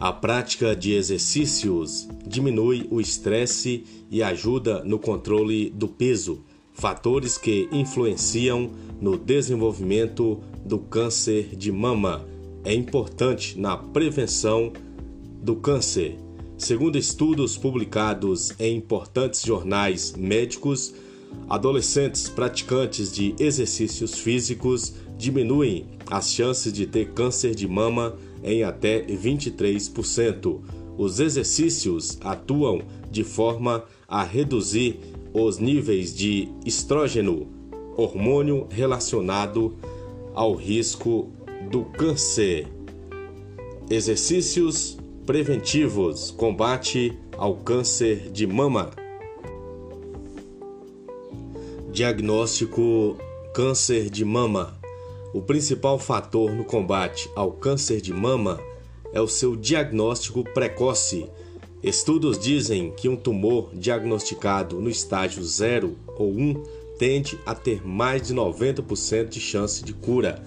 [0.00, 6.40] A prática de exercícios diminui o estresse e ajuda no controle do peso,
[6.72, 12.26] fatores que influenciam no desenvolvimento do câncer de mama.
[12.64, 14.72] É importante na prevenção
[15.42, 16.16] do câncer.
[16.56, 20.94] Segundo estudos publicados em importantes jornais médicos,
[21.46, 29.02] adolescentes praticantes de exercícios físicos diminuem as chances de ter câncer de mama em até
[29.04, 30.60] 23%.
[30.96, 34.98] Os exercícios atuam de forma a reduzir
[35.32, 37.46] os níveis de estrógeno,
[37.96, 39.76] hormônio relacionado
[40.34, 41.30] ao risco
[41.70, 42.66] do câncer.
[43.88, 48.90] Exercícios preventivos combate ao câncer de mama.
[51.92, 53.16] Diagnóstico
[53.54, 54.79] câncer de mama.
[55.32, 58.60] O principal fator no combate ao câncer de mama
[59.12, 61.24] é o seu diagnóstico precoce.
[61.80, 66.62] Estudos dizem que um tumor diagnosticado no estágio 0 ou 1
[66.98, 70.42] tende a ter mais de 90% de chance de cura.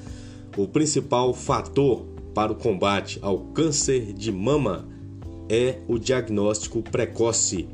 [0.57, 4.85] O principal fator para o combate ao câncer de mama
[5.47, 7.69] é o diagnóstico precoce.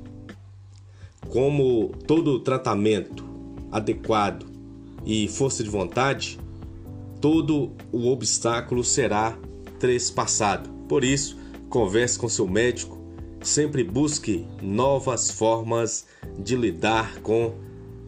[1.27, 3.25] Como todo tratamento
[3.71, 4.45] adequado
[5.03, 6.39] e força de vontade,
[7.19, 9.37] todo o obstáculo será
[9.79, 10.69] trespassado.
[10.87, 11.37] Por isso,
[11.69, 12.97] converse com seu médico,
[13.41, 16.05] sempre busque novas formas
[16.37, 17.53] de lidar com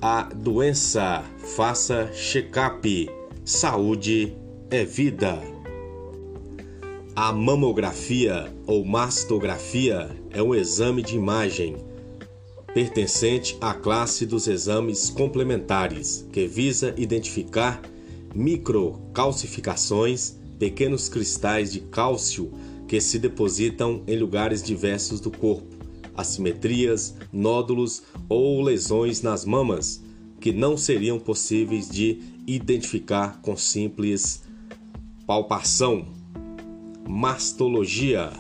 [0.02, 1.24] a doença.
[1.56, 3.10] Faça check-up.
[3.46, 4.36] Saúde
[4.70, 5.40] é vida.
[7.16, 11.78] A mamografia ou mastografia é um exame de imagem
[12.74, 17.82] pertencente à classe dos exames complementares, que visa identificar
[18.34, 22.52] microcalcificações, pequenos cristais de cálcio
[22.88, 25.76] que se depositam em lugares diversos do corpo,
[26.16, 30.04] assimetrias, nódulos ou lesões nas mamas
[30.40, 34.42] que não seriam possíveis de identificar com simples
[35.26, 36.08] palpação.
[37.08, 38.32] Mastologia